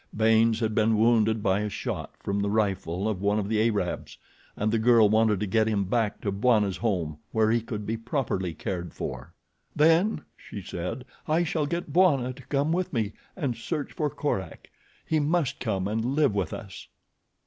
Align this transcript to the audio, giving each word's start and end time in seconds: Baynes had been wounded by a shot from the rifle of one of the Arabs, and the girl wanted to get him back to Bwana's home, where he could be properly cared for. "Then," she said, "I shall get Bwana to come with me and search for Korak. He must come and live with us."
Baynes 0.17 0.59
had 0.61 0.73
been 0.73 0.97
wounded 0.97 1.43
by 1.43 1.59
a 1.59 1.69
shot 1.69 2.15
from 2.23 2.39
the 2.39 2.49
rifle 2.49 3.07
of 3.07 3.21
one 3.21 3.37
of 3.37 3.47
the 3.47 3.61
Arabs, 3.69 4.17
and 4.57 4.71
the 4.71 4.79
girl 4.79 5.07
wanted 5.07 5.39
to 5.41 5.45
get 5.45 5.67
him 5.67 5.83
back 5.83 6.19
to 6.21 6.31
Bwana's 6.31 6.77
home, 6.77 7.19
where 7.31 7.51
he 7.51 7.61
could 7.61 7.85
be 7.85 7.97
properly 7.97 8.51
cared 8.55 8.95
for. 8.95 9.35
"Then," 9.75 10.21
she 10.35 10.59
said, 10.59 11.05
"I 11.27 11.43
shall 11.43 11.67
get 11.67 11.93
Bwana 11.93 12.33
to 12.33 12.45
come 12.47 12.71
with 12.71 12.91
me 12.91 13.13
and 13.35 13.55
search 13.55 13.93
for 13.93 14.09
Korak. 14.09 14.71
He 15.05 15.19
must 15.19 15.59
come 15.59 15.87
and 15.87 16.03
live 16.03 16.33
with 16.33 16.51
us." 16.51 16.87